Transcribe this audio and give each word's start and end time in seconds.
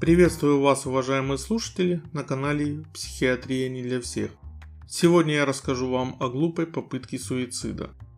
Приветствую 0.00 0.62
вас, 0.62 0.86
уважаемые 0.86 1.36
слушатели, 1.36 2.00
на 2.14 2.24
канале 2.24 2.86
«Психиатрия 2.94 3.68
не 3.68 3.82
для 3.82 4.00
всех». 4.00 4.30
Сегодня 4.88 5.34
я 5.34 5.44
расскажу 5.44 5.90
вам 5.90 6.16
о 6.20 6.30
глупой 6.30 6.66
попытке 6.66 7.18
суицида– 7.18 7.90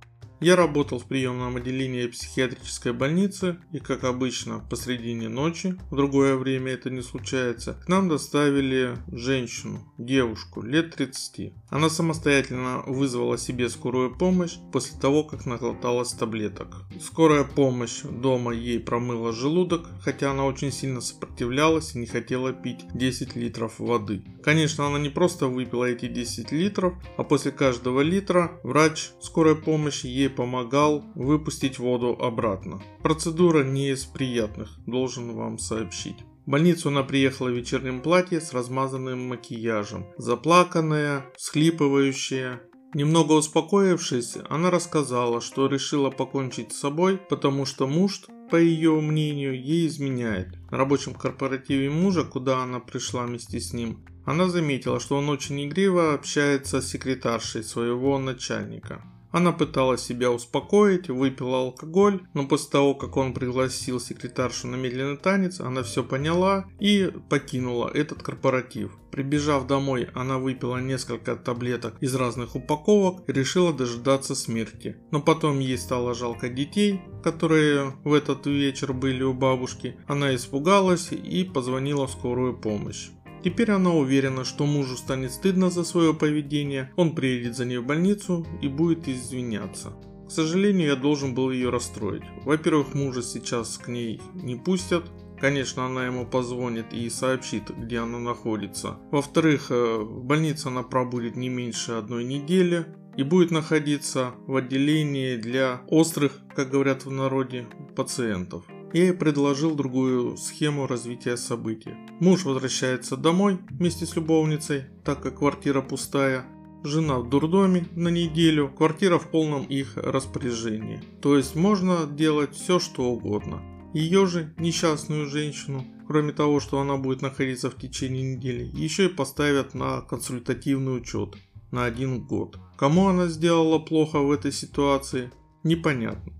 я 0.42 0.56
работал 0.56 0.98
в 0.98 1.04
приемном 1.04 1.56
отделении 1.56 2.06
психиатрической 2.06 2.92
больницы, 2.92 3.58
и 3.72 3.78
как 3.78 4.04
обычно, 4.04 4.58
посредине 4.58 5.28
ночи, 5.28 5.76
в 5.90 5.96
другое 5.96 6.36
время 6.36 6.72
это 6.72 6.90
не 6.90 7.02
случается, 7.02 7.74
к 7.84 7.88
нам 7.88 8.08
доставили 8.08 8.96
женщину, 9.12 9.92
девушку, 9.98 10.62
лет 10.62 10.94
30. 10.96 11.52
Она 11.70 11.88
самостоятельно 11.88 12.82
вызвала 12.86 13.38
себе 13.38 13.68
скорую 13.68 14.16
помощь 14.16 14.56
после 14.72 14.98
того, 15.00 15.22
как 15.22 15.46
наглоталась 15.46 16.12
таблеток. 16.12 16.82
Скорая 17.00 17.44
помощь 17.44 18.02
дома 18.02 18.52
ей 18.52 18.80
промыла 18.80 19.32
желудок, 19.32 19.86
хотя 20.00 20.32
она 20.32 20.44
очень 20.44 20.72
сильно 20.72 21.00
сопротивлялась 21.00 21.94
и 21.94 21.98
не 21.98 22.06
хотела 22.06 22.52
пить 22.52 22.80
10 22.94 23.36
литров 23.36 23.78
воды. 23.78 24.24
Конечно, 24.42 24.86
она 24.86 24.98
не 24.98 25.08
просто 25.08 25.46
выпила 25.46 25.84
эти 25.84 26.08
10 26.08 26.50
литров, 26.50 26.94
а 27.16 27.22
после 27.22 27.52
каждого 27.52 28.00
литра 28.00 28.58
врач 28.64 29.10
скорой 29.20 29.54
помощи 29.54 30.06
ей 30.06 30.28
помогал 30.32 31.04
выпустить 31.14 31.78
воду 31.78 32.16
обратно. 32.20 32.82
Процедура 33.02 33.62
не 33.62 33.90
из 33.90 34.04
приятных, 34.04 34.76
должен 34.86 35.34
вам 35.34 35.58
сообщить. 35.58 36.16
В 36.44 36.50
больницу 36.50 36.88
она 36.88 37.04
приехала 37.04 37.48
в 37.48 37.56
вечернем 37.56 38.00
платье 38.00 38.40
с 38.40 38.52
размазанным 38.52 39.28
макияжем. 39.28 40.06
Заплаканная, 40.16 41.26
всхлипывающая. 41.36 42.62
Немного 42.94 43.32
успокоившись, 43.32 44.36
она 44.50 44.70
рассказала, 44.70 45.40
что 45.40 45.66
решила 45.66 46.10
покончить 46.10 46.72
с 46.72 46.80
собой, 46.80 47.16
потому 47.16 47.64
что 47.64 47.86
муж, 47.86 48.22
по 48.50 48.56
ее 48.56 49.00
мнению, 49.00 49.58
ей 49.58 49.86
изменяет. 49.86 50.48
На 50.70 50.78
рабочем 50.78 51.14
корпоративе 51.14 51.88
мужа, 51.88 52.24
куда 52.24 52.62
она 52.62 52.80
пришла 52.80 53.24
вместе 53.24 53.60
с 53.60 53.72
ним, 53.72 54.04
она 54.24 54.48
заметила, 54.48 55.00
что 55.00 55.16
он 55.16 55.28
очень 55.28 55.64
игриво 55.64 56.12
общается 56.12 56.80
с 56.80 56.88
секретаршей 56.88 57.64
своего 57.64 58.18
начальника. 58.18 59.02
Она 59.32 59.52
пыталась 59.52 60.02
себя 60.02 60.30
успокоить, 60.30 61.08
выпила 61.08 61.58
алкоголь, 61.58 62.20
но 62.34 62.46
после 62.46 62.70
того, 62.70 62.94
как 62.94 63.16
он 63.16 63.32
пригласил 63.32 63.98
секретаршу 63.98 64.68
на 64.68 64.76
медленный 64.76 65.16
танец, 65.16 65.60
она 65.60 65.82
все 65.82 66.04
поняла 66.04 66.66
и 66.78 67.10
покинула 67.28 67.90
этот 67.92 68.22
корпоратив. 68.22 68.92
Прибежав 69.10 69.66
домой, 69.66 70.08
она 70.14 70.38
выпила 70.38 70.78
несколько 70.78 71.36
таблеток 71.36 71.96
из 72.00 72.14
разных 72.14 72.56
упаковок 72.56 73.28
и 73.28 73.32
решила 73.32 73.72
дожидаться 73.72 74.34
смерти. 74.34 74.96
Но 75.10 75.20
потом 75.20 75.58
ей 75.60 75.76
стало 75.76 76.14
жалко 76.14 76.48
детей, 76.48 77.02
которые 77.22 77.94
в 78.04 78.12
этот 78.14 78.46
вечер 78.46 78.92
были 78.92 79.22
у 79.22 79.34
бабушки. 79.34 79.96
Она 80.06 80.34
испугалась 80.34 81.12
и 81.12 81.44
позвонила 81.44 82.06
в 82.06 82.12
скорую 82.12 82.58
помощь. 82.58 83.10
Теперь 83.42 83.70
она 83.72 83.92
уверена, 83.92 84.44
что 84.44 84.66
мужу 84.66 84.96
станет 84.96 85.32
стыдно 85.32 85.70
за 85.70 85.84
свое 85.84 86.14
поведение, 86.14 86.92
он 86.96 87.14
приедет 87.14 87.56
за 87.56 87.64
ней 87.64 87.78
в 87.78 87.86
больницу 87.86 88.46
и 88.60 88.68
будет 88.68 89.08
извиняться. 89.08 89.92
К 90.26 90.30
сожалению, 90.30 90.88
я 90.88 90.96
должен 90.96 91.34
был 91.34 91.50
ее 91.50 91.70
расстроить. 91.70 92.22
Во-первых, 92.44 92.94
мужа 92.94 93.22
сейчас 93.22 93.78
к 93.78 93.88
ней 93.88 94.20
не 94.34 94.56
пустят, 94.56 95.04
Конечно, 95.42 95.86
она 95.86 96.06
ему 96.06 96.24
позвонит 96.24 96.92
и 96.92 97.10
сообщит, 97.10 97.76
где 97.76 97.98
она 97.98 98.20
находится. 98.20 99.00
Во-вторых, 99.10 99.72
э, 99.72 99.96
в 99.96 100.22
больнице 100.22 100.68
она 100.68 100.84
пробудет 100.84 101.34
не 101.34 101.48
меньше 101.48 101.94
одной 101.94 102.22
недели 102.22 102.86
и 103.16 103.24
будет 103.24 103.50
находиться 103.50 104.34
в 104.46 104.54
отделении 104.54 105.34
для 105.34 105.82
острых, 105.88 106.38
как 106.54 106.70
говорят 106.70 107.06
в 107.06 107.10
народе, 107.10 107.66
пациентов. 107.96 108.64
Я 108.92 109.04
ей 109.04 109.12
предложил 109.14 109.74
другую 109.74 110.36
схему 110.36 110.86
развития 110.86 111.36
событий. 111.36 111.94
Муж 112.20 112.44
возвращается 112.44 113.16
домой 113.16 113.58
вместе 113.70 114.04
с 114.04 114.16
любовницей, 114.16 114.84
так 115.04 115.22
как 115.22 115.38
квартира 115.38 115.80
пустая. 115.80 116.44
Жена 116.84 117.20
в 117.20 117.28
дурдоме 117.30 117.86
на 117.94 118.08
неделю, 118.08 118.68
квартира 118.68 119.18
в 119.18 119.30
полном 119.30 119.64
их 119.64 119.96
распоряжении. 119.96 121.00
То 121.22 121.36
есть 121.36 121.54
можно 121.54 122.06
делать 122.06 122.54
все, 122.54 122.80
что 122.80 123.04
угодно. 123.04 123.62
Ее 123.94 124.26
же, 124.26 124.52
несчастную 124.58 125.26
женщину, 125.26 125.86
кроме 126.08 126.32
того, 126.32 126.60
что 126.60 126.80
она 126.80 126.96
будет 126.96 127.22
находиться 127.22 127.70
в 127.70 127.76
течение 127.76 128.36
недели, 128.36 128.64
еще 128.74 129.06
и 129.06 129.08
поставят 129.08 129.74
на 129.74 130.00
консультативный 130.00 130.96
учет 130.96 131.36
на 131.70 131.84
один 131.84 132.20
год. 132.20 132.58
Кому 132.76 133.08
она 133.08 133.28
сделала 133.28 133.78
плохо 133.78 134.18
в 134.18 134.30
этой 134.32 134.52
ситуации, 134.52 135.30
непонятно. 135.62 136.32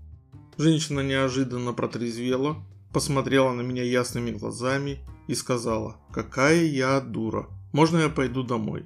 Женщина 0.57 0.99
неожиданно 0.99 1.73
протрезвела, 1.73 2.63
посмотрела 2.91 3.53
на 3.53 3.61
меня 3.61 3.83
ясными 3.83 4.31
глазами 4.31 4.99
и 5.27 5.35
сказала, 5.35 5.97
какая 6.11 6.63
я 6.63 7.01
дура, 7.01 7.47
можно 7.71 7.97
я 7.99 8.09
пойду 8.09 8.43
домой. 8.43 8.85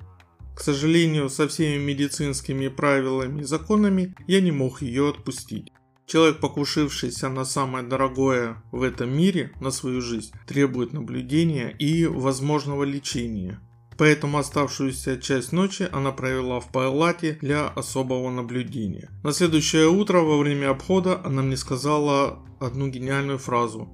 К 0.56 0.62
сожалению, 0.62 1.30
со 1.30 1.48
всеми 1.48 1.84
медицинскими 1.84 2.68
правилами 2.68 3.42
и 3.42 3.44
законами 3.44 4.16
я 4.28 4.42
не 4.42 4.52
мог 4.52 4.82
ее 4.82 5.10
отпустить. 5.10 5.72
Человек, 6.08 6.40
покушившийся 6.40 7.28
на 7.28 7.44
самое 7.44 7.86
дорогое 7.86 8.64
в 8.72 8.82
этом 8.82 9.16
мире, 9.16 9.52
на 9.60 9.72
свою 9.72 10.02
жизнь, 10.02 10.32
требует 10.48 10.94
наблюдения 10.94 11.76
и 11.78 12.06
возможного 12.06 12.86
лечения. 12.86 13.60
Поэтому 13.98 14.38
оставшуюся 14.38 15.18
часть 15.18 15.52
ночи 15.52 15.90
она 15.92 16.12
провела 16.12 16.60
в 16.60 16.72
палате 16.72 17.38
для 17.42 17.68
особого 17.68 18.30
наблюдения. 18.30 19.10
На 19.24 19.32
следующее 19.32 19.88
утро 19.88 20.20
во 20.20 20.38
время 20.38 20.70
обхода 20.70 21.20
она 21.24 21.42
мне 21.42 21.58
сказала 21.58 22.40
одну 22.60 22.88
гениальную 22.90 23.40
фразу. 23.40 23.90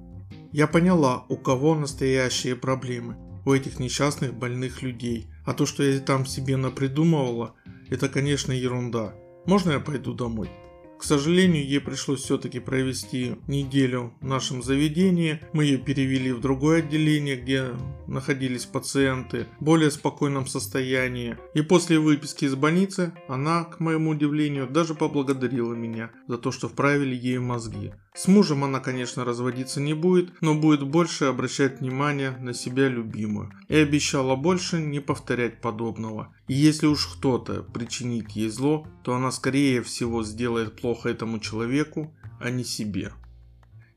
Я 0.52 0.66
поняла, 0.66 1.24
у 1.28 1.36
кого 1.36 1.74
настоящие 1.74 2.54
проблемы. 2.54 3.16
У 3.46 3.52
этих 3.52 3.78
несчастных 3.78 4.34
больных 4.34 4.82
людей. 4.82 5.28
А 5.44 5.52
то, 5.52 5.66
что 5.66 5.82
я 5.82 5.98
там 6.00 6.26
себе 6.26 6.56
напридумывала, 6.56 7.54
это, 7.90 8.08
конечно, 8.08 8.52
ерунда. 8.52 9.14
Можно 9.46 9.72
я 9.72 9.80
пойду 9.80 10.14
домой? 10.14 10.50
К 10.98 11.02
сожалению, 11.02 11.66
ей 11.66 11.80
пришлось 11.80 12.22
все-таки 12.22 12.60
провести 12.60 13.36
неделю 13.46 14.14
в 14.20 14.26
нашем 14.26 14.62
заведении. 14.62 15.40
Мы 15.52 15.64
ее 15.64 15.78
перевели 15.78 16.32
в 16.32 16.40
другое 16.40 16.78
отделение, 16.78 17.36
где 17.36 17.70
находились 18.06 18.64
пациенты 18.64 19.46
в 19.60 19.64
более 19.64 19.90
спокойном 19.90 20.46
состоянии. 20.46 21.36
И 21.54 21.62
после 21.62 21.98
выписки 21.98 22.46
из 22.46 22.54
больницы 22.54 23.12
она, 23.28 23.64
к 23.64 23.80
моему 23.80 24.10
удивлению, 24.10 24.68
даже 24.68 24.94
поблагодарила 24.94 25.74
меня 25.74 26.10
за 26.28 26.38
то, 26.38 26.52
что 26.52 26.68
вправили 26.68 27.14
ей 27.14 27.38
мозги. 27.38 27.92
С 28.16 28.28
мужем 28.28 28.62
она, 28.62 28.78
конечно, 28.78 29.24
разводиться 29.24 29.80
не 29.80 29.92
будет, 29.92 30.40
но 30.40 30.54
будет 30.54 30.84
больше 30.84 31.24
обращать 31.24 31.80
внимание 31.80 32.30
на 32.30 32.54
себя 32.54 32.88
любимую. 32.88 33.50
И 33.68 33.74
обещала 33.74 34.36
больше 34.36 34.80
не 34.80 35.00
повторять 35.00 35.60
подобного. 35.60 36.32
И 36.46 36.54
если 36.54 36.86
уж 36.86 37.06
кто-то 37.06 37.64
причинит 37.64 38.30
ей 38.30 38.50
зло, 38.50 38.86
то 39.02 39.14
она 39.14 39.32
скорее 39.32 39.82
всего 39.82 40.22
сделает 40.22 40.80
плохо 40.80 41.08
этому 41.08 41.40
человеку, 41.40 42.14
а 42.38 42.50
не 42.50 42.62
себе. 42.62 43.12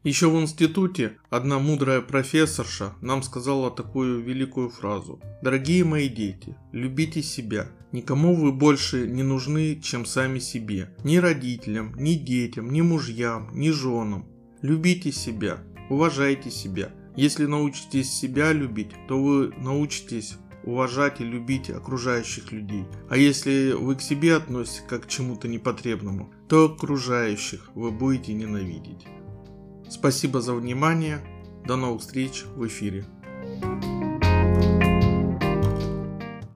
Еще 0.08 0.30
в 0.30 0.40
институте 0.40 1.18
одна 1.30 1.60
мудрая 1.60 2.00
профессорша 2.00 2.94
нам 3.02 3.22
сказала 3.24 3.70
такую 3.70 4.22
великую 4.24 4.70
фразу. 4.70 5.20
Дорогие 5.42 5.84
мои 5.84 6.08
дети, 6.08 6.56
любите 6.72 7.22
себя. 7.22 7.68
Никому 7.92 8.34
вы 8.34 8.54
больше 8.54 9.06
не 9.06 9.22
нужны, 9.22 9.82
чем 9.84 10.06
сами 10.06 10.40
себе. 10.40 10.96
Ни 11.04 11.18
родителям, 11.18 11.94
ни 11.98 12.14
детям, 12.14 12.72
ни 12.72 12.80
мужьям, 12.80 13.50
ни 13.52 13.70
женам. 13.70 14.26
Любите 14.62 15.12
себя, 15.12 15.58
уважайте 15.90 16.52
себя. 16.52 16.94
Если 17.18 17.46
научитесь 17.46 18.10
себя 18.10 18.54
любить, 18.54 18.92
то 19.10 19.22
вы 19.22 19.54
научитесь 19.58 20.38
уважать 20.64 21.20
и 21.20 21.26
любить 21.26 21.70
окружающих 21.70 22.54
людей. 22.54 22.86
А 23.10 23.18
если 23.18 23.74
вы 23.74 23.98
к 23.98 24.02
себе 24.02 24.38
относитесь 24.38 24.86
как 24.88 25.04
к 25.04 25.10
чему-то 25.10 25.50
непотребному, 25.50 26.32
то 26.48 26.64
окружающих 26.64 27.70
вы 27.76 27.92
будете 27.92 28.32
ненавидеть. 28.32 29.06
Спасибо 29.90 30.42
за 30.42 30.54
внимание. 30.54 31.20
До 31.66 31.76
новых 31.76 32.02
встреч 32.02 32.44
в 32.56 32.66
эфире. 32.68 33.06
thank 33.62 33.84
you 33.86 33.97